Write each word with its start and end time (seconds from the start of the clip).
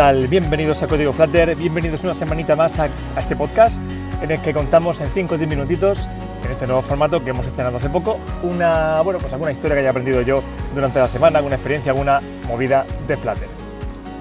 Hola, 0.00 0.12
¿qué 0.12 0.18
tal? 0.18 0.28
Bienvenidos 0.28 0.82
a 0.82 0.86
Código 0.86 1.12
Flutter, 1.12 1.54
bienvenidos 1.56 2.04
una 2.04 2.14
semanita 2.14 2.56
más 2.56 2.78
a, 2.78 2.84
a 2.84 3.20
este 3.20 3.36
podcast 3.36 3.78
en 4.22 4.30
el 4.30 4.40
que 4.40 4.54
contamos 4.54 4.98
en 5.02 5.10
5 5.10 5.34
o 5.34 5.36
10 5.36 5.50
minutitos, 5.50 6.08
en 6.42 6.50
este 6.50 6.66
nuevo 6.66 6.80
formato 6.80 7.22
que 7.22 7.28
hemos 7.28 7.46
estrenado 7.46 7.76
hace 7.76 7.90
poco, 7.90 8.18
una, 8.42 9.02
bueno, 9.02 9.20
pues 9.20 9.30
alguna 9.34 9.52
historia 9.52 9.74
que 9.74 9.80
haya 9.80 9.90
aprendido 9.90 10.22
yo 10.22 10.42
durante 10.74 11.00
la 11.00 11.06
semana, 11.06 11.36
alguna 11.36 11.56
experiencia, 11.56 11.92
alguna 11.92 12.22
movida 12.48 12.86
de 13.06 13.14
Flutter. 13.14 13.48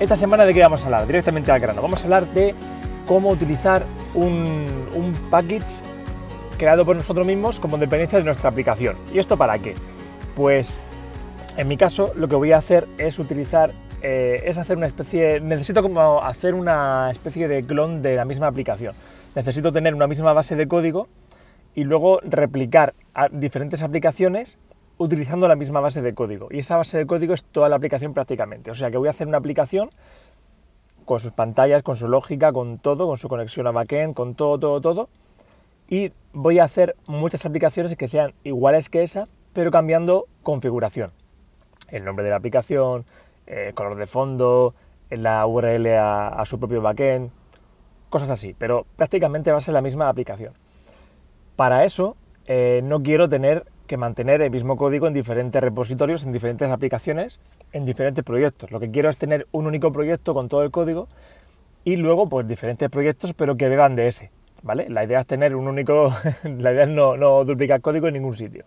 Esta 0.02 0.18
semana 0.18 0.44
de 0.44 0.54
qué 0.54 0.62
vamos 0.62 0.84
a 0.84 0.88
hablar? 0.88 1.08
Directamente 1.08 1.50
al 1.50 1.62
grano. 1.62 1.82
Vamos 1.82 2.02
a 2.02 2.04
hablar 2.04 2.28
de 2.28 2.54
cómo 3.08 3.30
utilizar 3.30 3.86
un, 4.16 4.68
un 4.94 5.14
package 5.30 5.82
creado 6.58 6.86
por 6.86 6.98
nosotros 6.98 7.26
mismos 7.26 7.62
como 7.62 7.78
dependencia 7.78 8.20
de 8.20 8.26
nuestra 8.26 8.50
aplicación. 8.50 8.98
¿Y 9.14 9.20
esto 9.20 9.38
para 9.38 9.58
qué? 9.60 9.76
Pues 10.36 10.82
en 11.56 11.70
mi 11.70 11.78
caso 11.78 12.12
lo 12.18 12.28
que 12.28 12.36
voy 12.36 12.52
a 12.52 12.58
hacer 12.58 12.86
es 12.98 13.18
utilizar, 13.18 13.72
eh, 14.02 14.44
es 14.46 14.58
hacer 14.58 14.78
una 14.78 14.88
especie, 14.88 15.40
necesito 15.42 15.82
como 15.82 16.22
hacer 16.22 16.54
una 16.54 17.12
especie 17.12 17.48
de 17.48 17.64
clon 17.64 18.02
de 18.02 18.16
la 18.16 18.26
misma 18.26 18.48
aplicación. 18.48 18.96
Necesito 19.36 19.72
tener 19.72 19.94
una 19.94 20.08
misma 20.08 20.34
base 20.34 20.56
de 20.56 20.68
código 20.68 21.08
y 21.76 21.84
luego 21.84 22.20
replicar 22.24 22.94
diferentes 23.32 23.84
aplicaciones 23.84 24.58
utilizando 24.98 25.48
la 25.48 25.56
misma 25.56 25.80
base 25.80 26.02
de 26.02 26.14
código. 26.14 26.48
Y 26.52 26.60
esa 26.60 26.78
base 26.78 26.98
de 26.98 27.06
código 27.06 27.34
es 27.34 27.44
toda 27.44 27.70
la 27.70 27.78
aplicación 27.78 28.14
prácticamente. 28.14 28.72
O 28.72 28.76
sea 28.76 28.92
que 28.92 28.98
voy 28.98 29.08
a 29.08 29.12
hacer 29.12 29.28
una 29.28 29.38
aplicación 29.38 29.90
con 31.06 31.20
sus 31.20 31.32
pantallas, 31.32 31.84
con 31.84 31.96
su 31.96 32.08
lógica, 32.08 32.52
con 32.52 32.78
todo, 32.78 33.08
con 33.08 33.18
su 33.18 33.30
conexión 33.30 33.66
a 33.68 33.72
backend, 33.72 34.14
con 34.14 34.36
todo, 34.36 34.60
todo, 34.60 34.82
todo. 34.82 35.10
Y 35.90 36.12
voy 36.34 36.60
a 36.60 36.66
hacer 36.66 36.96
muchas 37.08 37.46
aplicaciones 37.46 37.96
que 37.96 38.08
sean 38.08 38.34
iguales 38.44 38.90
que 38.90 39.02
esa, 39.02 39.28
pero 39.54 39.72
cambiando 39.72 40.28
configuración. 40.44 41.12
El 41.88 42.06
nombre 42.06 42.24
de 42.24 42.30
la 42.30 42.36
aplicación, 42.36 43.06
eh, 43.50 43.72
color 43.74 43.98
de 43.98 44.06
fondo, 44.06 44.76
la 45.10 45.46
URL 45.46 45.88
a, 45.98 46.44
su 46.46 46.60
propio 46.60 46.82
backend, 46.82 47.32
cosas 48.10 48.30
así, 48.30 48.56
pero 48.58 48.86
prácticamente 48.96 49.52
va 49.52 49.58
a 49.58 49.62
ser 49.62 49.74
la 49.74 49.82
misma 49.82 50.08
aplicación. 50.08 50.54
Para 51.56 51.84
eso 51.84 52.16
eh, 52.46 52.82
no 52.84 53.02
quiero 53.02 53.28
tener 53.28 53.66
que 53.88 53.98
mantener 53.98 54.44
el 54.44 54.52
mismo 54.52 54.78
código 54.78 55.08
en 55.08 55.14
diferentes 55.14 55.62
repositorios, 55.62 56.24
en 56.24 56.32
diferentes 56.32 56.70
aplicaciones, 56.70 57.42
en 57.74 57.86
diferentes 57.86 58.24
proyectos. 58.24 58.72
Lo 58.72 58.80
que 58.80 58.92
quiero 58.92 59.10
es 59.10 59.18
tener 59.18 59.48
un 59.52 59.66
único 59.66 59.92
proyecto 59.92 60.36
con 60.36 60.48
todo 60.48 60.62
el 60.62 60.70
código 60.70 61.08
y 61.84 61.96
luego 61.96 62.30
pues 62.30 62.48
diferentes 62.48 62.88
proyectos 62.90 63.34
pero 63.34 63.58
que 63.58 63.68
beban 63.68 63.96
de 63.96 64.08
ese. 64.08 64.32
¿Vale? 64.62 64.90
La 64.90 65.06
idea 65.06 65.22
es 65.22 65.26
tener 65.26 65.56
un 65.56 65.68
único, 65.68 66.14
la 66.44 66.72
idea 66.72 66.84
es 66.84 66.90
no, 66.90 67.18
no 67.18 67.44
duplicar 67.46 67.82
código 67.82 68.08
en 68.08 68.14
ningún 68.14 68.36
sitio. 68.36 68.66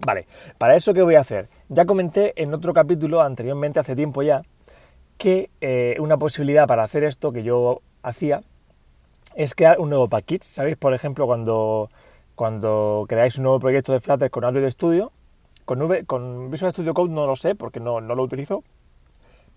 Vale, 0.00 0.26
para 0.58 0.74
eso 0.74 0.94
¿qué 0.94 1.02
voy 1.02 1.16
a 1.16 1.20
hacer? 1.20 1.48
Ya 1.68 1.84
comenté 1.84 2.32
en 2.42 2.54
otro 2.54 2.72
capítulo 2.72 3.20
anteriormente, 3.20 3.78
hace 3.78 3.94
tiempo 3.94 4.22
ya, 4.22 4.42
que 5.18 5.50
eh, 5.60 5.96
una 6.00 6.16
posibilidad 6.16 6.66
para 6.66 6.82
hacer 6.82 7.04
esto 7.04 7.32
que 7.32 7.42
yo 7.42 7.82
hacía 8.02 8.42
es 9.36 9.54
crear 9.54 9.78
un 9.78 9.90
nuevo 9.90 10.08
package. 10.08 10.42
¿Sabéis? 10.42 10.76
Por 10.76 10.94
ejemplo, 10.94 11.26
cuando, 11.26 11.90
cuando 12.34 13.04
creáis 13.08 13.36
un 13.38 13.44
nuevo 13.44 13.60
proyecto 13.60 13.92
de 13.92 14.00
Flutter 14.00 14.30
con 14.30 14.44
Android 14.44 14.68
Studio, 14.70 15.12
con, 15.64 16.50
Visual 16.50 16.72
Studio 16.72 16.94
Code 16.94 17.12
no 17.12 17.26
lo 17.26 17.36
sé 17.36 17.54
porque 17.54 17.78
no, 17.78 18.00
no 18.00 18.14
lo 18.14 18.22
utilizo, 18.22 18.64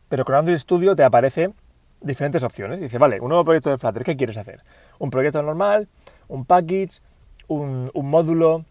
pero 0.07 0.23
con 0.23 0.35
Android 0.35 0.57
Studio 0.57 0.95
te 0.95 1.03
aparecen 1.03 1.55
diferentes 2.01 2.43
opciones. 2.43 2.79
Dice, 2.79 2.97
vale, 2.97 3.19
un 3.19 3.29
nuevo 3.29 3.43
proyecto 3.43 3.69
de 3.69 3.77
Flutter, 3.77 4.03
¿qué 4.03 4.15
quieres 4.15 4.37
hacer? 4.37 4.61
¿Un 4.99 5.09
proyecto 5.09 5.41
normal? 5.41 5.87
¿Un 6.27 6.45
package? 6.45 7.01
¿Un, 7.47 7.89
un 7.93 8.09
módulo? 8.09 8.65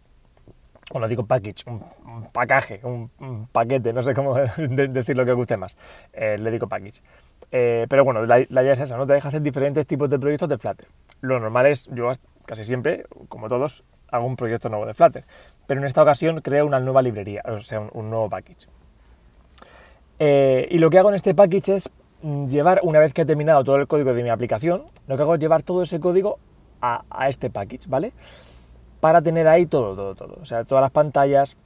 Bueno, 0.90 1.08
digo 1.08 1.24
package, 1.26 1.64
un, 1.66 1.82
un 2.04 3.08
un, 3.20 3.46
paquete, 3.48 3.92
no 3.92 4.02
sé 4.02 4.14
cómo 4.14 4.34
decir 4.56 5.16
lo 5.16 5.24
que 5.24 5.32
guste 5.32 5.56
más. 5.56 5.76
Eh, 6.12 6.36
le 6.38 6.50
digo 6.50 6.68
package. 6.68 7.02
Eh, 7.50 7.86
pero 7.88 8.04
bueno, 8.04 8.24
la, 8.26 8.40
idea 8.40 8.72
es 8.72 8.80
esa, 8.80 8.96
¿no? 8.96 9.06
Te 9.06 9.14
deja 9.14 9.28
hacer 9.28 9.40
diferentes 9.42 9.86
tipos 9.86 10.10
de 10.10 10.18
proyectos 10.18 10.48
de 10.48 10.58
Flutter. 10.58 10.86
Lo 11.20 11.40
normal 11.40 11.66
es, 11.66 11.88
yo 11.92 12.12
casi 12.44 12.64
siempre, 12.64 13.04
como 13.28 13.48
todos, 13.48 13.84
hago 14.10 14.26
un 14.26 14.36
proyecto 14.36 14.68
nuevo 14.68 14.86
de 14.86 14.94
Flutter. 14.94 15.24
Pero 15.66 15.80
en 15.80 15.86
esta 15.86 16.02
ocasión 16.02 16.40
creo 16.42 16.66
una 16.66 16.80
nueva 16.80 17.02
librería, 17.02 17.42
o 17.46 17.58
sea, 17.60 17.80
un, 17.80 18.10
nuevo 18.10 18.28
package. 18.28 18.68
Eh, 20.18 20.68
y 20.70 20.78
lo 20.78 20.90
que 20.90 20.98
hago 20.98 21.08
en 21.08 21.14
este 21.16 21.34
package 21.34 21.70
es 21.70 21.90
llevar, 22.46 22.80
una 22.82 22.98
vez 22.98 23.14
que 23.14 23.22
he 23.22 23.26
terminado 23.26 23.64
todo 23.64 23.76
el 23.76 23.86
código 23.86 24.12
de 24.12 24.22
mi 24.22 24.30
aplicación, 24.30 24.84
lo 25.06 25.16
que 25.16 25.22
hago 25.22 25.34
es 25.34 25.40
llevar 25.40 25.62
todo 25.62 25.82
ese 25.82 25.98
código 25.98 26.38
a 26.86 27.30
este 27.30 27.48
package, 27.48 27.88
¿vale? 27.88 28.12
Para 29.04 29.20
tener 29.20 29.46
ahí 29.48 29.66
todo, 29.66 29.94
todo, 29.94 30.14
todo. 30.14 30.38
O 30.40 30.46
sea, 30.46 30.64
todas 30.64 30.80
las 30.80 30.90
pantallas, 30.90 31.58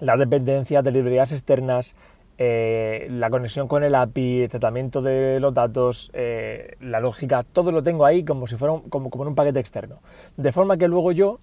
las 0.00 0.18
dependencias 0.18 0.82
de 0.82 0.92
librerías 0.92 1.30
externas, 1.32 1.94
eh, 2.38 3.06
la 3.10 3.28
conexión 3.28 3.68
con 3.68 3.84
el 3.84 3.94
API, 3.94 4.44
el 4.44 4.48
tratamiento 4.48 5.02
de 5.02 5.40
los 5.40 5.52
datos, 5.52 6.10
eh, 6.14 6.78
la 6.80 7.00
lógica, 7.00 7.42
todo 7.42 7.70
lo 7.70 7.82
tengo 7.82 8.06
ahí 8.06 8.24
como 8.24 8.46
si 8.46 8.56
fuera 8.56 8.72
un, 8.72 8.88
como, 8.88 9.10
como 9.10 9.24
en 9.24 9.28
un 9.28 9.34
paquete 9.34 9.60
externo. 9.60 9.98
De 10.38 10.52
forma 10.52 10.78
que 10.78 10.88
luego 10.88 11.12
yo 11.12 11.38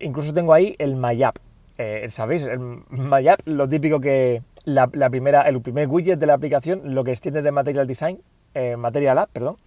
incluso 0.00 0.34
tengo 0.34 0.52
ahí 0.52 0.74
el 0.80 0.96
MyApp. 0.96 1.36
Eh, 1.78 2.08
¿Sabéis? 2.10 2.44
El 2.44 2.58
MyApp, 2.90 3.38
lo 3.44 3.68
típico 3.68 4.00
que 4.00 4.42
la, 4.64 4.88
primera, 4.88 5.42
el 5.42 5.62
primer 5.62 5.86
widget 5.86 6.18
de 6.18 6.26
la 6.26 6.34
aplicación, 6.34 6.92
lo 6.92 7.04
que 7.04 7.12
extiende 7.12 7.40
de 7.40 7.52
Material 7.52 7.86
Design, 7.86 8.20
Material 8.78 9.16
App, 9.18 9.30
perdón, 9.32 9.58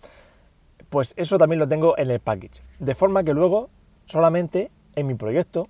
pues 0.90 1.14
eso 1.16 1.38
también 1.38 1.60
lo 1.60 1.70
tengo 1.70 1.98
en 1.98 2.12
el 2.12 2.20
package. 2.20 2.62
De 2.80 2.96
forma 2.96 3.24
que 3.24 3.34
luego 3.34 3.70
solamente 4.08 4.72
en 4.96 5.06
mi 5.06 5.14
proyecto, 5.14 5.68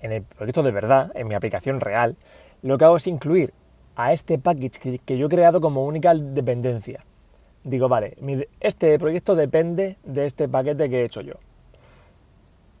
en 0.00 0.12
el 0.12 0.22
proyecto 0.22 0.62
de 0.62 0.70
verdad, 0.70 1.10
en 1.14 1.26
mi 1.26 1.34
aplicación 1.34 1.80
real, 1.80 2.16
lo 2.62 2.78
que 2.78 2.84
hago 2.84 2.96
es 2.96 3.06
incluir 3.06 3.52
a 3.96 4.12
este 4.12 4.38
package 4.38 5.00
que, 5.04 5.18
yo 5.18 5.26
he 5.26 5.28
creado 5.28 5.60
como 5.60 5.84
única 5.84 6.14
dependencia. 6.14 7.04
Digo, 7.64 7.88
vale, 7.88 8.16
este 8.60 8.96
proyecto 8.98 9.34
depende 9.34 9.96
de 10.04 10.26
este 10.26 10.48
paquete 10.48 10.88
que 10.88 11.00
he 11.00 11.04
hecho 11.04 11.20
yo. 11.20 11.34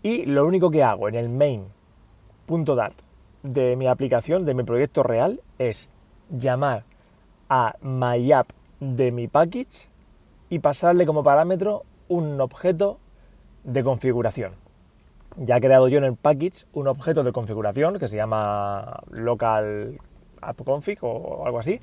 Y 0.02 0.26
lo 0.26 0.46
único 0.46 0.70
que 0.70 0.84
hago 0.84 1.08
en 1.08 1.16
el 1.16 1.28
main.dart 1.28 2.94
de 3.42 3.74
mi 3.74 3.88
aplicación, 3.88 4.44
de 4.44 4.54
mi 4.54 4.62
proyecto 4.62 5.02
real, 5.02 5.40
es 5.58 5.88
llamar 6.30 6.84
a 7.48 7.74
myapp 7.82 8.50
de 8.78 9.10
mi 9.10 9.26
package 9.26 9.88
y 10.50 10.60
pasarle 10.60 11.04
como 11.04 11.24
parámetro 11.24 11.84
un 12.08 12.40
objeto 12.40 13.00
de 13.68 13.84
configuración. 13.84 14.52
Ya 15.36 15.58
he 15.58 15.60
creado 15.60 15.88
yo 15.88 15.98
en 15.98 16.04
el 16.04 16.16
package 16.16 16.64
un 16.72 16.88
objeto 16.88 17.22
de 17.22 17.32
configuración 17.32 17.98
que 17.98 18.08
se 18.08 18.16
llama 18.16 19.02
local 19.10 19.98
appconfig 20.40 20.98
o 21.02 21.44
algo 21.44 21.58
así, 21.58 21.80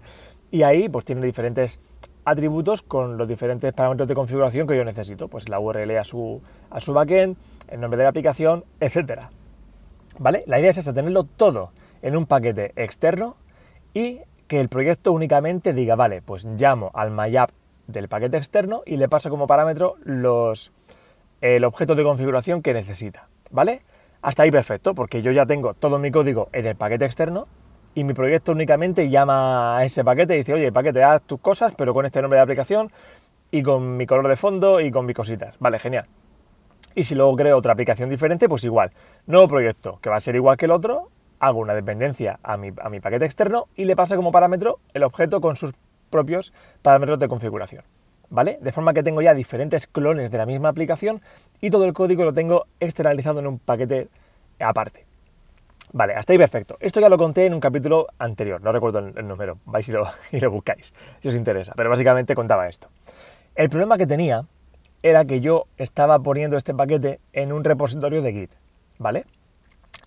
y 0.52 0.64
ahí 0.64 0.90
pues 0.90 1.06
tiene 1.06 1.26
diferentes 1.26 1.80
atributos 2.26 2.82
con 2.82 3.18
los 3.18 3.28
diferentes 3.28 3.72
parámetros 3.74 4.08
de 4.08 4.16
configuración 4.16 4.68
que 4.68 4.76
yo 4.76 4.84
necesito, 4.84 5.28
pues 5.28 5.48
la 5.48 5.60
URL 5.60 5.98
a 5.98 6.04
su, 6.04 6.42
a 6.72 6.80
su 6.80 6.92
backend, 6.92 7.38
el 7.70 7.80
nombre 7.80 7.98
de 7.98 8.04
la 8.04 8.10
aplicación, 8.10 8.66
etcétera. 8.80 9.30
¿Vale? 10.18 10.44
La 10.48 10.60
idea 10.60 10.72
es 10.72 10.78
esa, 10.80 10.94
tenerlo 10.94 11.24
todo 11.24 11.70
en 12.02 12.18
un 12.18 12.26
paquete 12.26 12.74
externo 12.76 13.36
y 13.94 14.22
que 14.48 14.60
el 14.60 14.70
proyecto 14.70 15.12
únicamente 15.12 15.74
diga, 15.74 15.96
vale, 15.96 16.22
pues 16.22 16.46
llamo 16.46 16.90
al 16.94 17.12
myapp 17.12 17.52
del 17.88 18.08
paquete 18.08 18.38
externo 18.38 18.82
y 18.86 18.98
le 18.98 19.08
paso 19.08 19.30
como 19.30 19.46
parámetro 19.46 19.96
los, 20.04 20.72
el 21.46 21.64
objeto 21.64 21.94
de 21.94 22.04
configuración 22.04 22.64
que 22.64 22.74
necesita, 22.74 23.28
¿vale? 23.52 23.82
Hasta 24.24 24.42
ahí 24.42 24.50
perfecto, 24.50 24.96
porque 24.96 25.22
yo 25.22 25.32
ya 25.32 25.46
tengo 25.46 25.76
todo 25.76 26.00
mi 26.00 26.10
código 26.10 26.50
en 26.54 26.66
el 26.66 26.76
paquete 26.76 27.06
externo 27.06 27.48
y 27.94 28.04
mi 28.04 28.14
proyecto 28.14 28.52
únicamente 28.52 29.10
llama 29.10 29.78
a 29.78 29.86
ese 29.86 30.04
paquete 30.04 30.34
y 30.34 30.38
dice, 30.40 30.56
oye, 30.56 30.72
paquete, 30.72 31.04
haz 31.04 31.22
tus 31.22 31.40
cosas, 31.40 31.76
pero 31.78 31.94
con 31.94 32.04
este 32.04 32.20
nombre 32.20 32.38
de 32.38 32.44
aplicación 32.44 32.92
y 33.52 33.62
con 33.62 33.96
mi 33.96 34.08
color 34.08 34.28
de 34.28 34.36
fondo 34.36 34.82
y 34.82 34.90
con 34.90 35.06
mis 35.06 35.16
cositas. 35.16 35.56
Vale, 35.60 35.78
genial. 35.78 36.08
Y 36.96 37.04
si 37.04 37.14
luego 37.14 37.36
creo 37.36 37.58
otra 37.58 37.74
aplicación 37.74 38.10
diferente, 38.10 38.50
pues 38.50 38.64
igual. 38.64 38.92
Nuevo 39.28 39.48
proyecto, 39.48 40.00
que 40.02 40.10
va 40.10 40.16
a 40.16 40.22
ser 40.22 40.36
igual 40.36 40.58
que 40.58 40.66
el 40.66 40.72
otro, 40.72 41.10
hago 41.38 41.60
una 41.60 41.76
dependencia 41.76 42.40
a 42.42 42.58
mi, 42.58 42.72
a 42.82 42.90
mi 42.90 43.00
paquete 43.00 43.26
externo 43.26 43.68
y 43.76 43.86
le 43.86 43.96
paso 43.96 44.16
como 44.16 44.32
parámetro 44.32 44.80
el 44.96 45.04
objeto 45.04 45.42
con 45.42 45.58
sus 45.58 45.74
propios 46.10 46.54
parámetros 46.82 47.20
de 47.20 47.28
configuración. 47.28 47.84
¿Vale? 48.30 48.58
De 48.62 48.72
forma 48.72 48.94
que 48.94 49.04
tengo 49.04 49.22
ya 49.22 49.34
diferentes 49.34 49.88
clones 49.88 50.32
de 50.32 50.38
la 50.38 50.46
misma 50.46 50.70
aplicación 50.70 51.22
y 51.62 51.70
todo 51.70 51.86
el 51.86 51.94
código 51.94 52.24
lo 52.24 52.34
tengo 52.34 52.68
externalizado 52.80 53.40
en 53.40 53.48
un 53.48 53.60
paquete 53.60 54.08
aparte. 54.60 55.06
Vale, 55.94 56.14
hasta 56.14 56.34
ahí 56.34 56.40
perfecto. 56.40 56.78
Esto 56.80 57.00
ya 57.00 57.10
lo 57.10 57.18
conté 57.18 57.46
en 57.46 57.54
un 57.54 57.60
capítulo 57.60 58.08
anterior, 58.20 58.62
no 58.62 58.72
recuerdo 58.72 59.00
el, 59.00 59.28
número, 59.28 59.60
vais 59.66 59.88
y 59.88 59.92
lo, 59.92 60.08
y 60.32 60.40
lo 60.40 60.52
buscáis, 60.52 60.94
si 61.22 61.30
os 61.30 61.36
interesa, 61.36 61.74
pero 61.76 61.90
básicamente 61.90 62.36
contaba 62.36 62.68
esto. 62.68 62.90
El 63.56 63.70
problema 63.70 63.98
que 63.98 64.08
tenía 64.08 64.46
era 65.02 65.24
que 65.26 65.40
yo 65.40 65.68
estaba 65.78 66.20
poniendo 66.20 66.58
este 66.58 66.74
paquete 66.74 67.20
en 67.32 67.54
un 67.54 67.64
repositorio 67.64 68.22
de 68.22 68.34
Git, 68.34 68.52
¿vale? 68.98 69.26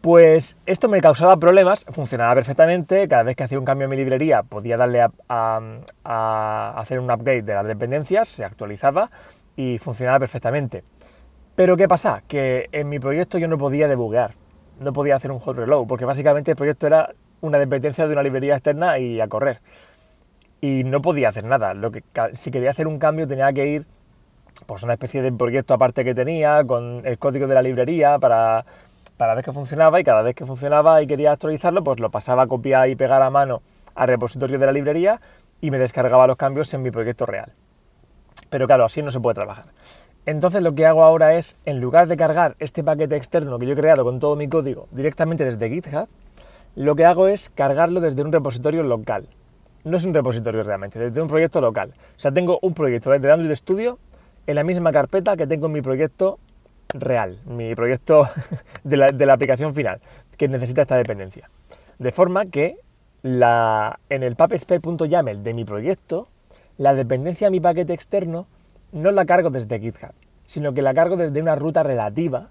pues 0.00 0.56
esto 0.64 0.88
me 0.88 1.00
causaba 1.00 1.36
problemas, 1.36 1.84
funcionaba 1.90 2.32
perfectamente, 2.36 3.08
cada 3.08 3.24
vez 3.24 3.34
que 3.34 3.42
hacía 3.42 3.58
un 3.58 3.64
cambio 3.64 3.86
en 3.86 3.90
mi 3.90 3.96
librería 3.96 4.44
podía 4.44 4.76
darle 4.76 5.04
a, 5.28 6.72
hacer 6.76 7.00
un 7.00 7.10
upgrade 7.10 7.42
de 7.42 7.54
las 7.54 7.66
dependencias, 7.66 8.28
se 8.28 8.44
actualizaba 8.44 9.10
y 9.56 9.78
funcionaba 9.78 10.20
perfectamente. 10.20 10.84
Pero 11.56 11.76
¿qué 11.76 11.88
pasa? 11.88 12.22
Que 12.28 12.68
en 12.70 12.88
mi 12.88 13.00
proyecto 13.00 13.38
yo 13.38 13.48
no 13.48 13.58
podía 13.58 13.88
debuguear, 13.88 14.34
no 14.78 14.92
podía 14.92 15.16
hacer 15.16 15.32
un 15.32 15.40
hot 15.40 15.56
reload, 15.56 15.88
porque 15.88 16.04
básicamente 16.04 16.52
el 16.52 16.56
proyecto 16.56 16.86
era 16.86 17.12
una 17.40 17.58
dependencia 17.58 18.06
de 18.06 18.12
una 18.12 18.22
librería 18.22 18.54
externa 18.54 19.00
y 19.00 19.20
a 19.20 19.26
correr. 19.26 19.60
Y 20.60 20.84
no 20.84 21.02
podía 21.02 21.28
hacer 21.28 21.44
nada. 21.44 21.74
Lo 21.74 21.90
que, 21.90 22.04
si 22.32 22.52
quería 22.52 22.70
hacer 22.70 22.86
un 22.86 23.00
cambio 23.00 23.26
tenía 23.26 23.52
que 23.52 23.66
ir 23.66 23.86
pues 24.66 24.82
una 24.82 24.94
especie 24.94 25.22
de 25.22 25.32
proyecto 25.32 25.74
aparte 25.74 26.04
que 26.04 26.14
tenía 26.14 26.64
con 26.64 27.02
el 27.04 27.18
código 27.18 27.46
de 27.46 27.54
la 27.54 27.62
librería 27.62 28.18
para, 28.18 28.64
para 29.16 29.34
ver 29.34 29.44
que 29.44 29.52
funcionaba 29.52 30.00
y 30.00 30.04
cada 30.04 30.22
vez 30.22 30.34
que 30.34 30.46
funcionaba 30.46 31.02
y 31.02 31.06
quería 31.06 31.32
actualizarlo, 31.32 31.82
pues 31.84 32.00
lo 32.00 32.10
pasaba 32.10 32.44
a 32.44 32.46
copiar 32.46 32.88
y 32.88 32.96
pegar 32.96 33.22
a 33.22 33.30
mano 33.30 33.62
al 33.94 34.08
repositorio 34.08 34.58
de 34.58 34.66
la 34.66 34.72
librería 34.72 35.20
y 35.60 35.70
me 35.70 35.78
descargaba 35.78 36.26
los 36.26 36.36
cambios 36.36 36.72
en 36.74 36.82
mi 36.82 36.90
proyecto 36.90 37.26
real. 37.26 37.52
Pero 38.50 38.66
claro, 38.66 38.84
así 38.84 39.02
no 39.02 39.10
se 39.10 39.20
puede 39.20 39.34
trabajar. 39.34 39.66
Entonces 40.24 40.62
lo 40.62 40.74
que 40.74 40.86
hago 40.86 41.04
ahora 41.04 41.34
es, 41.34 41.56
en 41.64 41.80
lugar 41.80 42.06
de 42.06 42.16
cargar 42.16 42.54
este 42.58 42.84
paquete 42.84 43.16
externo 43.16 43.58
que 43.58 43.66
yo 43.66 43.72
he 43.72 43.76
creado 43.76 44.04
con 44.04 44.20
todo 44.20 44.36
mi 44.36 44.48
código 44.48 44.86
directamente 44.92 45.44
desde 45.44 45.68
GitHub, 45.68 46.08
lo 46.76 46.94
que 46.94 47.04
hago 47.04 47.28
es 47.28 47.50
cargarlo 47.50 48.00
desde 48.00 48.22
un 48.22 48.30
repositorio 48.30 48.82
local. 48.82 49.26
No 49.84 49.96
es 49.96 50.04
un 50.04 50.14
repositorio 50.14 50.62
realmente, 50.62 50.98
desde 50.98 51.22
un 51.22 51.28
proyecto 51.28 51.60
local. 51.60 51.94
O 51.96 52.18
sea, 52.20 52.30
tengo 52.30 52.58
un 52.62 52.74
proyecto 52.74 53.10
desde 53.10 53.32
Android 53.32 53.54
Studio 53.56 53.98
en 54.48 54.54
la 54.54 54.64
misma 54.64 54.90
carpeta 54.92 55.36
que 55.36 55.46
tengo 55.46 55.68
mi 55.68 55.82
proyecto 55.82 56.38
real, 56.94 57.38
mi 57.44 57.74
proyecto 57.74 58.26
de 58.82 58.96
la, 58.96 59.32
aplicación 59.34 59.74
final, 59.74 60.00
que 60.38 60.48
necesita 60.48 60.80
esta 60.80 60.96
dependencia. 60.96 61.50
De 61.98 62.10
forma 62.12 62.46
que 62.46 62.78
en 63.22 64.22
el 64.22 64.36
pubspec.yaml 64.36 65.42
de 65.42 65.52
mi 65.52 65.66
proyecto, 65.66 66.28
la 66.78 66.94
dependencia 66.94 67.48
a 67.48 67.50
mi 67.50 67.60
paquete 67.60 67.92
externo 67.92 68.46
no 68.90 69.10
la 69.10 69.26
cargo 69.26 69.50
desde 69.50 69.80
GitHub, 69.80 70.14
sino 70.46 70.72
que 70.72 70.80
la 70.80 70.94
cargo 70.94 71.18
desde 71.18 71.42
una 71.42 71.54
ruta 71.54 71.82
relativa, 71.82 72.48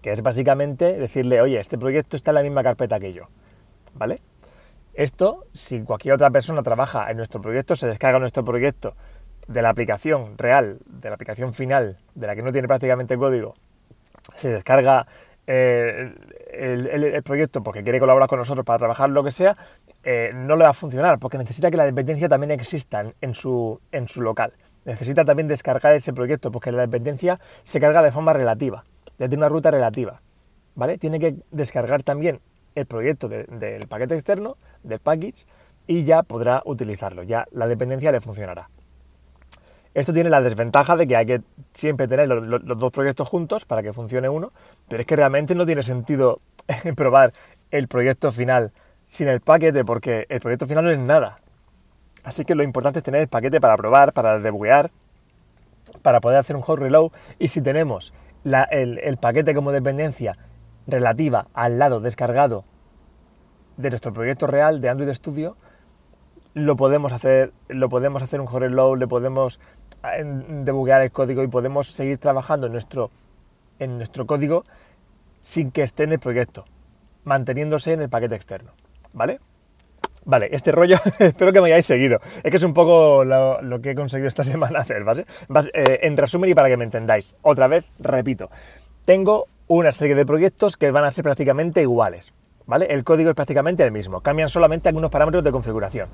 que 0.00 0.12
es 0.12 0.22
básicamente 0.22 0.94
decirle, 0.94 1.42
oye, 1.42 1.60
este 1.60 1.76
proyecto 1.76 2.16
está 2.16 2.30
en 2.30 2.36
la 2.36 2.42
misma 2.42 2.62
carpeta 2.62 2.98
que 2.98 3.12
yo, 3.12 3.24
¿vale? 3.92 4.22
Esto, 4.94 5.44
si 5.52 5.82
cualquier 5.82 6.14
otra 6.14 6.30
persona 6.30 6.62
trabaja 6.62 7.10
en 7.10 7.18
nuestro 7.18 7.42
proyecto, 7.42 7.76
se 7.76 7.86
descarga 7.86 8.18
nuestro 8.18 8.46
proyecto 8.46 8.94
de 9.48 9.62
la 9.62 9.70
aplicación 9.70 10.36
real, 10.38 10.78
de 10.86 11.08
la 11.08 11.14
aplicación 11.14 11.54
final, 11.54 11.98
de 12.14 12.26
la 12.26 12.34
que 12.34 12.42
no 12.42 12.52
tiene 12.52 12.68
prácticamente 12.68 13.16
código, 13.16 13.54
se 14.34 14.50
descarga 14.50 15.06
eh, 15.46 16.14
el, 16.52 17.22
proyecto 17.22 17.62
porque 17.62 17.82
quiere 17.82 17.98
colaborar 17.98 18.28
con 18.28 18.38
nosotros 18.38 18.64
para 18.64 18.78
trabajar 18.78 19.10
lo 19.10 19.24
que 19.24 19.32
sea, 19.32 19.56
eh, 20.04 20.30
no 20.34 20.56
le 20.56 20.64
va 20.64 20.70
a 20.70 20.74
funcionar 20.74 21.18
porque 21.18 21.38
necesita 21.38 21.70
que 21.70 21.76
la 21.76 21.84
dependencia 21.84 22.28
también 22.28 22.50
exista 22.50 23.12
en, 23.20 23.34
su, 23.34 23.80
en 23.90 24.08
su 24.08 24.22
local. 24.22 24.52
Necesita 24.84 25.24
también 25.24 25.48
descargar 25.48 25.94
ese 25.94 26.12
proyecto 26.12 26.50
porque 26.50 26.72
la 26.72 26.82
dependencia 26.82 27.40
se 27.62 27.80
carga 27.80 28.02
de 28.02 28.10
forma 28.10 28.32
relativa, 28.32 28.84
desde 29.18 29.36
una 29.36 29.48
ruta 29.48 29.70
relativa. 29.70 30.20
¿vale? 30.74 30.98
Tiene 30.98 31.18
que 31.18 31.36
descargar 31.50 32.02
también 32.02 32.40
el 32.74 32.86
proyecto 32.86 33.28
del 33.28 33.86
paquete 33.88 34.14
externo, 34.14 34.56
del 34.82 34.98
package, 34.98 35.46
y 35.86 36.04
ya 36.04 36.22
podrá 36.22 36.62
utilizarlo. 36.64 37.22
Ya 37.22 37.46
la 37.52 37.66
dependencia 37.66 38.12
le 38.12 38.20
funcionará. 38.20 38.68
Esto 39.94 40.12
tiene 40.12 40.30
la 40.30 40.40
desventaja 40.40 40.96
de 40.96 41.06
que 41.06 41.16
hay 41.16 41.26
que 41.26 41.42
siempre 41.74 42.08
tener 42.08 42.28
los, 42.28 42.64
dos 42.64 42.92
proyectos 42.92 43.28
juntos 43.28 43.66
para 43.66 43.82
que 43.82 43.92
funcione 43.92 44.28
uno, 44.28 44.52
pero 44.88 45.02
es 45.02 45.06
que 45.06 45.16
realmente 45.16 45.54
no 45.54 45.66
tiene 45.66 45.82
sentido 45.82 46.40
probar 46.96 47.32
el 47.70 47.88
proyecto 47.88 48.32
final 48.32 48.72
sin 49.06 49.28
el 49.28 49.40
paquete 49.40 49.84
porque 49.84 50.26
el 50.30 50.40
proyecto 50.40 50.66
final 50.66 50.84
no 50.84 50.90
es 50.90 50.98
nada. 50.98 51.40
Así 52.24 52.44
que 52.44 52.54
lo 52.54 52.62
importante 52.62 53.00
es 53.00 53.04
tener 53.04 53.20
el 53.20 53.28
paquete 53.28 53.60
para 53.60 53.76
probar, 53.76 54.12
para 54.12 54.38
debuguear, 54.38 54.90
para 56.00 56.20
poder 56.20 56.38
hacer 56.38 56.56
un 56.56 56.62
hot 56.62 56.78
reload 56.78 57.10
y 57.38 57.48
si 57.48 57.60
tenemos 57.60 58.14
el, 58.44 58.98
el 58.98 59.16
paquete 59.18 59.54
como 59.54 59.72
dependencia 59.72 60.38
relativa 60.86 61.46
al 61.52 61.78
lado 61.78 62.00
descargado 62.00 62.64
de 63.76 63.90
nuestro 63.90 64.12
proyecto 64.12 64.46
real 64.46 64.80
de 64.80 64.88
Android 64.88 65.12
Studio, 65.12 65.56
lo 66.54 66.76
podemos 66.76 67.12
hacer, 67.12 67.52
lo 67.68 67.88
podemos 67.88 68.22
hacer 68.22 68.40
un 68.40 68.46
hot 68.46 68.60
reload, 68.60 68.98
le 68.98 69.06
podemos 69.06 69.58
debuguear 70.48 71.02
el 71.02 71.12
código 71.12 71.42
y 71.42 71.48
podemos 71.48 71.86
seguir 71.88 72.18
trabajando 72.18 72.66
en 72.66 72.72
nuestro, 72.72 73.10
en 73.78 73.98
nuestro 73.98 74.26
código 74.26 74.64
sin 75.40 75.70
que 75.70 75.82
esté 75.82 76.04
en 76.04 76.12
el 76.12 76.18
proyecto, 76.18 76.64
manteniéndose 77.24 77.92
en 77.92 78.02
el 78.02 78.08
paquete 78.08 78.34
externo. 78.34 78.72
¿Vale? 79.12 79.40
Vale, 80.24 80.48
este 80.52 80.70
rollo 80.70 80.96
espero 81.18 81.52
que 81.52 81.60
me 81.60 81.66
hayáis 81.66 81.86
seguido. 81.86 82.20
Es 82.42 82.50
que 82.50 82.56
es 82.56 82.62
un 82.62 82.74
poco 82.74 83.24
lo, 83.24 83.80
que 83.80 83.90
he 83.90 83.94
conseguido 83.94 84.28
esta 84.28 84.44
semana 84.44 84.80
hacer, 84.80 85.04
¿vale? 85.04 85.26
Eh, 85.74 86.00
en 86.02 86.16
resumen 86.16 86.50
y 86.50 86.54
para 86.54 86.68
que 86.68 86.76
me 86.76 86.84
entendáis, 86.84 87.36
otra 87.42 87.66
vez, 87.66 87.90
repito, 87.98 88.50
tengo 89.04 89.46
una 89.66 89.92
serie 89.92 90.14
de 90.14 90.26
proyectos 90.26 90.76
que 90.76 90.90
van 90.90 91.04
a 91.04 91.10
ser 91.10 91.24
prácticamente 91.24 91.82
iguales. 91.82 92.32
El 92.88 93.04
código 93.04 93.30
es 93.30 93.36
prácticamente 93.36 93.82
el 93.82 93.90
mismo, 93.90 94.20
cambian 94.20 94.48
solamente 94.48 94.88
algunos 94.88 95.10
parámetros 95.10 95.42
de 95.42 95.50
configuración. 95.50 96.08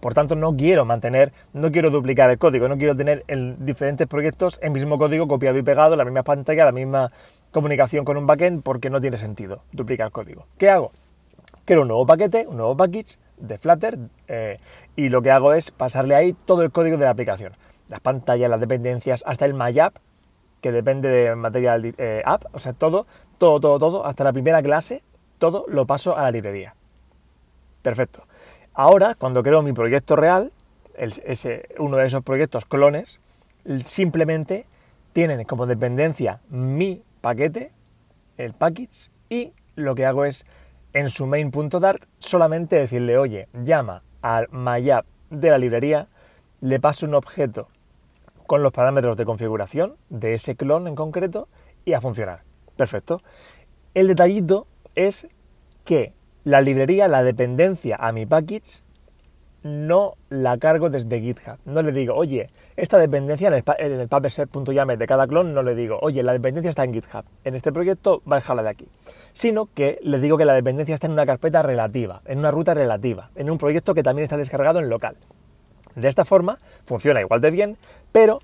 Por 0.00 0.14
tanto, 0.14 0.36
no 0.36 0.56
quiero 0.56 0.84
mantener, 0.84 1.32
no 1.52 1.70
quiero 1.72 1.90
duplicar 1.90 2.30
el 2.30 2.38
código, 2.38 2.68
no 2.68 2.78
quiero 2.78 2.96
tener 2.96 3.24
en 3.26 3.64
diferentes 3.64 4.06
proyectos 4.06 4.58
el 4.62 4.70
mismo 4.70 4.98
código 4.98 5.26
copiado 5.26 5.58
y 5.58 5.62
pegado, 5.62 5.96
la 5.96 6.04
misma 6.04 6.22
pantalla, 6.22 6.64
la 6.64 6.72
misma 6.72 7.10
comunicación 7.50 8.04
con 8.04 8.16
un 8.16 8.26
backend, 8.26 8.62
porque 8.62 8.88
no 8.88 9.00
tiene 9.00 9.16
sentido 9.16 9.62
duplicar 9.72 10.10
código. 10.10 10.46
¿Qué 10.58 10.70
hago? 10.70 10.92
Creo 11.64 11.82
un 11.82 11.88
nuevo 11.88 12.06
paquete, 12.06 12.46
un 12.46 12.56
nuevo 12.56 12.76
package 12.76 13.18
de 13.38 13.58
Flutter 13.58 13.98
eh, 14.28 14.58
y 14.96 15.08
lo 15.08 15.22
que 15.22 15.30
hago 15.30 15.54
es 15.54 15.70
pasarle 15.70 16.14
ahí 16.14 16.34
todo 16.44 16.62
el 16.62 16.70
código 16.70 16.98
de 16.98 17.04
la 17.04 17.10
aplicación. 17.10 17.52
Las 17.88 18.00
pantallas, 18.00 18.50
las 18.50 18.60
dependencias, 18.60 19.22
hasta 19.26 19.44
el 19.44 19.54
MyApp, 19.54 19.96
que 20.60 20.72
depende 20.72 21.08
de 21.08 21.34
Material 21.34 21.94
eh, 21.98 22.22
App, 22.24 22.44
o 22.52 22.58
sea, 22.58 22.72
todo, 22.72 23.06
todo, 23.38 23.60
todo, 23.60 23.78
todo, 23.78 24.06
hasta 24.06 24.24
la 24.24 24.32
primera 24.32 24.62
clase 24.62 25.02
todo 25.38 25.64
lo 25.68 25.86
paso 25.86 26.16
a 26.16 26.22
la 26.22 26.30
librería. 26.30 26.74
Perfecto. 27.82 28.26
Ahora, 28.72 29.14
cuando 29.14 29.42
creo 29.42 29.62
mi 29.62 29.72
proyecto 29.72 30.16
real, 30.16 30.52
ese, 30.96 31.68
uno 31.78 31.96
de 31.96 32.06
esos 32.06 32.22
proyectos 32.22 32.64
clones, 32.64 33.20
simplemente 33.84 34.66
tienen 35.12 35.44
como 35.44 35.66
dependencia 35.66 36.40
mi 36.48 37.02
paquete, 37.20 37.72
el 38.36 38.52
package, 38.52 39.10
y 39.28 39.52
lo 39.76 39.94
que 39.94 40.06
hago 40.06 40.24
es 40.24 40.46
en 40.92 41.10
su 41.10 41.26
main.dart 41.26 42.04
solamente 42.18 42.76
decirle, 42.76 43.18
oye, 43.18 43.48
llama 43.52 44.02
al 44.22 44.48
myapp 44.50 45.06
de 45.30 45.50
la 45.50 45.58
librería, 45.58 46.08
le 46.60 46.80
paso 46.80 47.06
un 47.06 47.14
objeto 47.14 47.68
con 48.46 48.62
los 48.62 48.72
parámetros 48.72 49.16
de 49.16 49.24
configuración 49.24 49.96
de 50.08 50.34
ese 50.34 50.56
clon 50.56 50.86
en 50.86 50.94
concreto 50.94 51.48
y 51.84 51.92
a 51.92 52.00
funcionar. 52.00 52.42
Perfecto. 52.76 53.22
El 53.94 54.08
detallito 54.08 54.66
es 54.94 55.28
que 55.84 56.12
la 56.44 56.60
librería, 56.60 57.08
la 57.08 57.22
dependencia 57.22 57.96
a 57.96 58.12
mi 58.12 58.26
package, 58.26 58.82
no 59.64 60.14
la 60.28 60.58
cargo 60.58 60.90
desde 60.90 61.20
GitHub. 61.20 61.56
No 61.64 61.80
le 61.80 61.90
digo, 61.90 62.14
oye, 62.14 62.50
esta 62.76 62.98
dependencia 62.98 63.48
en 63.48 63.54
el, 63.54 63.64
en 63.78 64.98
de 64.98 65.06
cada 65.06 65.26
clon, 65.26 65.54
no 65.54 65.62
le 65.62 65.74
digo, 65.74 65.98
oye, 66.02 66.22
la 66.22 66.32
dependencia 66.32 66.68
está 66.68 66.84
en 66.84 66.92
GitHub. 66.92 67.24
En 67.44 67.54
este 67.54 67.72
proyecto, 67.72 68.20
bájala 68.26 68.62
de 68.62 68.68
aquí. 68.68 68.86
Sino 69.32 69.66
que 69.66 69.98
le 70.02 70.20
digo 70.20 70.36
que 70.36 70.44
la 70.44 70.52
dependencia 70.52 70.94
está 70.94 71.06
en 71.06 71.14
una 71.14 71.24
carpeta 71.24 71.62
relativa, 71.62 72.20
en 72.26 72.38
una 72.40 72.50
ruta 72.50 72.74
relativa, 72.74 73.30
en 73.34 73.50
un 73.50 73.56
proyecto 73.56 73.94
que 73.94 74.02
también 74.02 74.24
está 74.24 74.36
descargado 74.36 74.80
en 74.80 74.90
local. 74.90 75.16
De 75.94 76.08
esta 76.08 76.26
forma, 76.26 76.58
funciona 76.84 77.20
igual 77.20 77.40
de 77.40 77.50
bien, 77.50 77.76
pero 78.12 78.40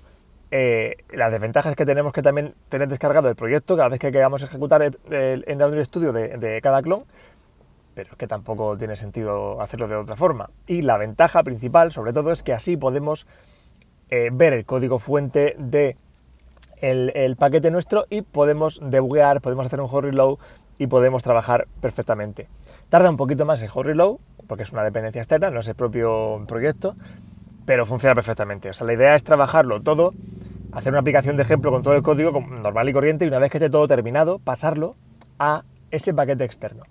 eh, 0.51 0.97
las 1.13 1.31
desventajas 1.31 1.75
que 1.75 1.85
tenemos 1.85 2.11
que 2.11 2.21
también 2.21 2.53
tener 2.69 2.89
descargado 2.89 3.29
el 3.29 3.35
proyecto 3.35 3.77
cada 3.77 3.89
vez 3.89 3.99
que 3.99 4.11
queramos 4.11 4.43
ejecutar 4.43 4.81
el, 4.81 4.97
el, 5.09 5.85
Studio 5.85 6.11
de, 6.11 6.59
cada 6.61 6.81
clon 6.81 7.05
pero 7.93 8.09
es 8.11 8.15
que 8.15 8.27
tampoco 8.27 8.77
tiene 8.77 8.95
sentido 8.95 9.61
hacerlo 9.61 9.87
de 9.87 9.95
otra 9.95 10.15
forma. 10.15 10.49
Y 10.65 10.81
la 10.81 10.97
ventaja 10.97 11.43
principal, 11.43 11.91
sobre 11.91 12.13
todo, 12.13 12.31
es 12.31 12.41
que 12.41 12.53
así 12.53 12.77
podemos 12.77 13.27
eh, 14.09 14.29
ver 14.31 14.53
el 14.53 14.65
código 14.65 14.97
fuente 14.97 15.55
de 15.57 15.97
el, 16.81 17.35
paquete 17.37 17.69
nuestro 17.69 18.05
y 18.09 18.21
podemos 18.21 18.79
debuguear, 18.81 19.41
podemos 19.41 19.65
hacer 19.65 19.81
un 19.81 19.87
hot 19.87 20.03
reload 20.03 20.37
y 20.77 20.87
podemos 20.87 21.21
trabajar 21.21 21.67
perfectamente. 21.79 22.47
Tarda 22.89 23.09
un 23.09 23.17
poquito 23.17 23.45
más 23.45 23.61
el 23.61 23.69
hot 23.69 23.85
reload, 23.85 24.17
porque 24.47 24.63
es 24.63 24.71
una 24.71 24.83
dependencia 24.83 25.21
externa, 25.21 25.51
no 25.51 25.59
es 25.59 25.67
el 25.67 25.75
propio 25.75 26.43
proyecto, 26.47 26.95
pero 27.65 27.85
funciona 27.85 28.15
perfectamente. 28.15 28.69
O 28.69 28.73
sea, 28.73 28.87
la 28.87 28.93
idea 28.93 29.15
es 29.15 29.23
trabajarlo 29.23 29.81
todo, 29.81 30.13
hacer 30.71 30.91
una 30.93 30.99
aplicación 30.99 31.37
de 31.37 31.43
ejemplo 31.43 31.71
con 31.71 31.81
todo 31.81 31.95
el 31.95 32.01
código 32.01 32.39
normal 32.41 32.89
y 32.89 32.93
corriente 32.93 33.25
y 33.25 33.27
una 33.27 33.39
vez 33.39 33.51
que 33.51 33.57
esté 33.57 33.69
todo 33.69 33.87
terminado, 33.87 34.39
pasarlo 34.39 34.95
a 35.39 35.63
ese 35.91 36.13
paquete 36.13 36.43
externo. 36.43 36.83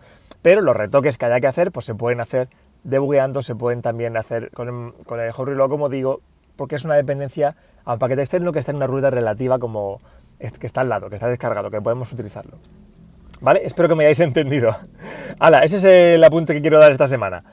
Pero 0.42 0.60
los 0.60 0.76
retoques 0.76 1.18
que 1.18 1.26
haya 1.26 1.40
que 1.40 1.46
hacer, 1.46 1.72
pues 1.72 1.86
se 1.86 1.94
pueden 1.94 2.20
hacer 2.20 2.48
debugueando, 2.84 3.42
se 3.42 3.54
pueden 3.54 3.82
también 3.82 4.16
hacer 4.16 4.50
con 4.52 4.68
el, 4.68 5.04
con 5.04 5.20
el 5.20 5.32
reload, 5.32 5.68
como 5.68 5.88
digo, 5.88 6.20
porque 6.56 6.76
es 6.76 6.84
una 6.84 6.94
dependencia 6.94 7.56
a 7.84 7.94
un 7.94 7.98
paquete 7.98 8.22
externo 8.22 8.52
que 8.52 8.58
está 8.58 8.72
en 8.72 8.76
una 8.76 8.86
rueda 8.86 9.10
relativa 9.10 9.58
como 9.58 10.00
que 10.38 10.66
está 10.66 10.80
al 10.80 10.88
lado, 10.88 11.10
que 11.10 11.16
está 11.16 11.28
descargado, 11.28 11.70
que 11.70 11.80
podemos 11.80 12.10
utilizarlo. 12.12 12.58
¿Vale? 13.42 13.60
Espero 13.64 13.88
que 13.88 13.94
me 13.94 14.04
hayáis 14.04 14.20
entendido. 14.20 14.74
Hala, 15.38 15.64
ese 15.64 15.76
es 15.76 15.84
el 15.84 16.24
apunte 16.24 16.54
que 16.54 16.60
quiero 16.60 16.78
dar 16.78 16.92
esta 16.92 17.08
semana. 17.08 17.44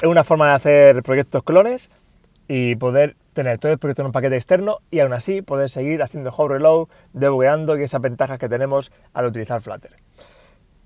Es 0.00 0.08
una 0.08 0.22
forma 0.22 0.48
de 0.48 0.54
hacer 0.54 1.02
proyectos 1.02 1.42
clones 1.42 1.90
y 2.46 2.76
poder 2.76 3.16
tener 3.38 3.58
todo 3.58 3.70
el 3.70 3.78
proyecto 3.78 4.02
en 4.02 4.06
un 4.06 4.12
paquete 4.12 4.34
externo 4.34 4.78
y 4.90 4.98
aún 4.98 5.12
así 5.12 5.42
poder 5.42 5.70
seguir 5.70 6.02
haciendo 6.02 6.30
home 6.30 6.54
reload, 6.54 6.88
debugueando 7.12 7.78
y 7.78 7.84
esas 7.84 8.00
ventajas 8.00 8.36
que 8.36 8.48
tenemos 8.48 8.90
al 9.12 9.26
utilizar 9.26 9.62
Flutter. 9.62 9.92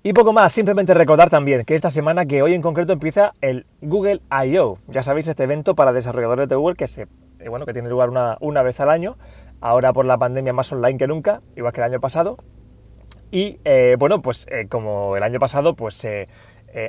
Y 0.03 0.13
poco 0.13 0.33
más, 0.33 0.53
simplemente 0.53 0.93
recordar 0.93 1.31
también 1.31 1.65
que 1.65 1.73
esta 1.73 1.89
semana, 1.89 2.27
que 2.27 2.43
hoy 2.43 2.53
en 2.53 2.61
concreto 2.61 2.93
empieza 2.93 3.31
el 3.41 3.65
Google 3.81 4.21
I.O. 4.29 4.77
Ya 4.85 5.01
sabéis, 5.01 5.27
este 5.27 5.45
evento 5.45 5.73
para 5.73 5.93
desarrolladores 5.93 6.47
de 6.47 6.55
Google 6.55 6.75
que, 6.75 6.87
se, 6.87 7.07
eh, 7.39 7.49
bueno, 7.49 7.65
que 7.65 7.73
tiene 7.73 7.89
lugar 7.89 8.11
una, 8.11 8.37
una 8.39 8.61
vez 8.61 8.79
al 8.79 8.91
año, 8.91 9.17
ahora 9.59 9.91
por 9.93 10.05
la 10.05 10.19
pandemia 10.19 10.53
más 10.53 10.71
online 10.71 10.99
que 10.99 11.07
nunca, 11.07 11.41
igual 11.55 11.73
que 11.73 11.81
el 11.81 11.85
año 11.85 11.99
pasado. 11.99 12.37
Y 13.31 13.59
eh, 13.65 13.95
bueno, 13.97 14.21
pues 14.21 14.45
eh, 14.51 14.67
como 14.69 15.17
el 15.17 15.23
año 15.23 15.39
pasado, 15.39 15.73
pues 15.75 16.05
eh, 16.05 16.27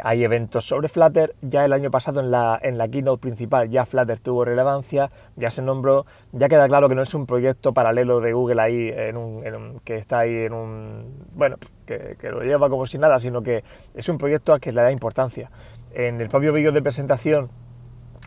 hay 0.02 0.24
eventos 0.24 0.66
sobre 0.66 0.88
Flutter, 0.88 1.34
ya 1.42 1.64
el 1.64 1.72
año 1.72 1.90
pasado 1.90 2.20
en 2.20 2.30
la, 2.30 2.58
en 2.62 2.78
la 2.78 2.88
keynote 2.88 3.20
principal 3.20 3.68
ya 3.68 3.84
Flutter 3.84 4.18
tuvo 4.20 4.44
relevancia, 4.44 5.10
ya 5.36 5.50
se 5.50 5.62
nombró, 5.62 6.06
ya 6.32 6.48
queda 6.48 6.66
claro 6.68 6.88
que 6.88 6.94
no 6.94 7.02
es 7.02 7.14
un 7.14 7.26
proyecto 7.26 7.72
paralelo 7.72 8.20
de 8.20 8.32
Google 8.32 8.62
ahí, 8.62 8.90
en 8.94 9.16
un, 9.16 9.80
que 9.84 9.96
está 9.96 10.20
ahí 10.20 10.34
en 10.44 10.54
un, 10.54 11.26
bueno, 11.34 11.56
que, 11.86 12.16
que, 12.18 12.30
lo 12.30 12.42
lleva 12.42 12.70
como 12.70 12.86
si 12.86 12.98
nada, 12.98 13.18
sino 13.18 13.42
que 13.42 13.62
es 13.94 14.08
un 14.08 14.18
proyecto 14.18 14.52
al 14.52 14.60
que 14.60 14.72
le 14.72 14.82
da 14.82 14.90
importancia. 14.90 15.50
En 15.92 16.20
el 16.20 16.28
propio 16.28 16.52
vídeo 16.52 16.72
de 16.72 16.82
presentación 16.82 17.50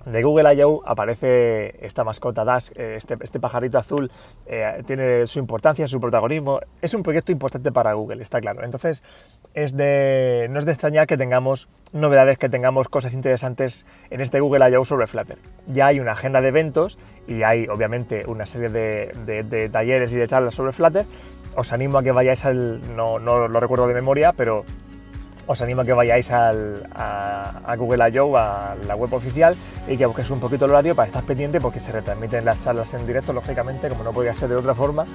de 0.06 0.24
Google 0.24 0.54
I.O. 0.54 0.82
aparece 0.86 1.76
esta 1.86 2.04
mascota 2.04 2.44
Dash, 2.44 2.70
eh, 2.76 2.96
este, 2.98 3.18
este, 3.22 3.40
pajarito 3.40 3.78
azul, 3.78 4.12
eh, 4.46 4.84
tiene 4.86 5.28
su 5.28 5.40
importancia, 5.40 5.88
su 5.88 6.00
protagonismo. 6.00 6.60
Es 6.82 6.94
un 6.94 7.04
proyecto 7.04 7.32
importante 7.32 7.72
para 7.72 7.94
Google, 7.94 8.22
está 8.22 8.40
claro. 8.40 8.64
Entonces, 8.64 9.04
no 9.54 9.62
es 9.62 9.76
de 9.76 10.72
extrañar 10.72 11.08
que 11.08 11.18
tengamos 11.18 11.68
novedades, 11.94 12.38
que 12.38 12.50
tengamos 12.50 12.90
cosas 12.90 13.14
interesantes 13.14 13.86
en 14.10 14.22
este 14.22 14.40
Google 14.40 14.70
I.O. 14.70 14.86
sobre 14.86 15.08
Flutter. 15.08 15.38
Ya 15.68 15.88
hay 15.88 16.00
una 16.00 16.12
agenda 16.12 16.42
de 16.42 16.50
eventos 16.50 16.98
y 17.28 17.44
hay, 17.44 17.68
obviamente, 17.68 18.26
una 18.28 18.46
serie 18.46 18.70
de, 18.70 19.70
talleres 19.72 20.14
y 20.14 20.18
de 20.18 20.28
charlas 20.28 20.56
sobre 20.56 20.74
Flutter. 20.74 21.06
Os 21.56 21.74
animo 21.74 21.98
a 21.98 22.04
que 22.04 22.12
vayáis 22.12 22.46
al, 22.46 22.96
no, 22.96 23.18
no 23.18 23.48
lo 23.48 23.60
recuerdo 23.60 23.88
de 23.88 23.96
memoria, 23.96 24.32
pero 24.32 24.64
os 25.48 25.62
animo 25.62 25.82
a 25.82 25.86
que 25.86 25.94
vayáis 25.94 26.30
a, 26.32 26.52
Google 27.78 28.04
I.O., 28.12 28.38
a 28.38 28.76
la 28.86 28.96
web 28.96 29.14
oficial, 29.14 29.56
y 29.88 29.98
que 29.98 30.06
busquéis 30.06 30.30
un 30.30 30.40
poquito 30.40 30.66
el 30.66 30.72
horario 30.72 30.96
para 30.96 31.08
estar 31.08 31.24
pendiente, 31.24 31.60
porque 31.60 31.80
se 31.80 31.92
retransmiten 31.92 32.44
las 32.46 32.60
charlas 32.60 32.94
en 32.94 33.08
directo, 33.08 33.34
lógicamente, 33.34 33.90
como 33.90 34.04
no 34.04 34.12
podía 34.12 34.34
ser 34.34 34.50
de 34.50 34.56
otra 34.58 34.76
forma, 34.76 35.06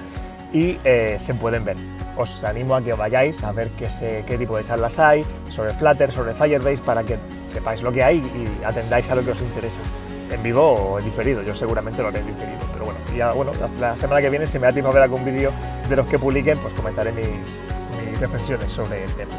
y 0.51 0.79
eh, 0.83 1.17
se 1.19 1.33
pueden 1.35 1.63
ver. 1.63 1.77
Os 2.17 2.43
animo 2.43 2.75
a 2.75 2.81
que 2.81 2.93
vayáis 2.93 3.43
a 3.43 3.51
ver 3.51 3.69
qué, 3.71 4.37
tipo 4.37 4.57
de 4.57 4.63
charlas 4.63 4.99
hay, 4.99 5.23
sobre 5.49 5.73
Flutter, 5.73 6.11
sobre 6.11 6.33
Firebase, 6.33 6.81
para 6.83 7.03
que 7.03 7.17
sepáis 7.47 7.81
lo 7.81 7.91
que 7.91 8.03
hay 8.03 8.17
y 8.17 8.63
atendáis 8.63 9.09
a 9.09 9.15
lo 9.15 9.23
que 9.23 9.31
os 9.31 9.41
interesa. 9.41 9.79
En 10.31 10.41
vivo 10.41 10.73
o 10.73 10.99
en 10.99 11.05
diferido, 11.05 11.43
yo 11.43 11.53
seguramente 11.53 12.01
lo 12.01 12.07
haré 12.07 12.23
diferido, 12.23 12.59
pero 12.71 12.85
bueno, 12.85 12.99
ya 13.15 13.31
bueno, 13.33 13.51
la, 13.79 13.95
semana 13.95 14.19
que 14.19 14.31
viene, 14.31 14.47
si 14.47 14.57
me 14.57 14.65
da 14.65 14.73
tiempo 14.73 14.89
a 14.89 14.93
ver 14.93 15.03
algún 15.03 15.23
vídeo 15.23 15.51
de 15.87 15.95
los 15.95 16.07
que 16.07 16.17
publiquen, 16.17 16.57
pues 16.57 16.73
comentaré 16.73 17.11
mis 17.11 18.19
reflexiones 18.19 18.71
sobre 18.71 19.03
el 19.03 19.11
tema. 19.13 19.31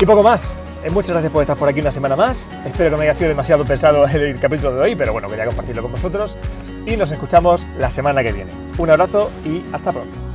Y 0.00 0.06
poco 0.06 0.22
más. 0.22 0.56
Eh, 0.82 0.88
muchas 0.88 1.10
gracias 1.10 1.30
por 1.30 1.42
estar 1.42 1.58
por 1.58 1.68
aquí 1.68 1.80
una 1.80 1.92
semana 1.92 2.16
más. 2.16 2.48
Espero 2.64 2.90
que 2.90 2.96
no 2.96 3.02
haya 3.02 3.12
sido 3.12 3.28
demasiado 3.28 3.66
pesado 3.66 4.06
el 4.08 4.40
capítulo 4.40 4.72
de 4.72 4.80
hoy, 4.80 4.96
pero 4.96 5.12
bueno, 5.12 5.28
quería 5.28 5.44
compartirlo 5.44 5.82
con 5.82 5.92
vosotros. 5.92 6.38
Y 6.86 6.96
nos 6.96 7.12
escuchamos 7.12 7.66
la 7.78 7.90
semana 7.90 8.22
que 8.22 8.32
viene. 8.32 8.50
Un 8.78 8.88
abrazo 8.88 9.30
y 9.44 9.62
hasta 9.74 9.92
pronto. 9.92 10.29